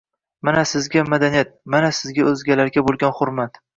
[0.47, 3.63] Mana sizga madaniyat, mana sizga oʻzgalarga boʻlgan hurmat...